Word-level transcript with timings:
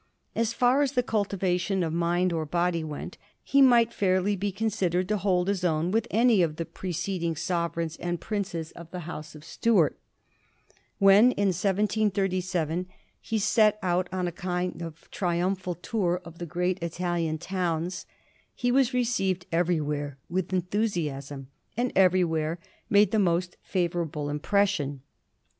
As 0.35 0.51
far 0.51 0.81
as 0.81 0.93
the 0.93 1.01
f 1.03 1.13
ultiUtion 1.13 1.85
of 1.85 1.93
mind 1.93 2.33
or 2.33 2.43
body 2.43 2.83
went, 2.83 3.19
he 3.43 3.61
might 3.61 3.93
fairly 3.93 4.35
be 4.35 4.51
considered 4.51 5.07
to 5.09 5.17
hold 5.17 5.47
his 5.47 5.63
own 5.63 5.91
with 5.91 6.07
any 6.09 6.41
of 6.41 6.55
the 6.55 6.65
preceding 6.65 7.35
sovereigns 7.35 7.97
and 7.97 8.19
princes 8.19 8.71
of 8.71 8.89
the 8.89 9.01
House 9.01 9.35
of 9.35 9.45
Stuart, 9.45 9.99
When 10.97 11.33
in 11.33 11.49
1737 11.49 12.87
he 13.21 13.37
set 13.37 13.77
out 13.83 14.09
on 14.11 14.27
a 14.27 14.31
kind 14.31 14.81
of 14.81 15.07
triumph 15.11 15.67
al 15.67 15.75
tour 15.75 16.19
of 16.25 16.39
the 16.39 16.47
great 16.47 16.81
Italian 16.81 17.37
towns, 17.37 18.07
he 18.55 18.71
was 18.71 18.95
received 18.95 19.45
every 19.51 19.79
where 19.79 20.17
with 20.27 20.51
enthusiasm, 20.51 21.49
and 21.77 21.91
everywhere 21.95 22.57
made 22.89 23.11
the 23.11 23.19
most 23.19 23.55
favorable 23.61 24.31
impression. 24.31 25.03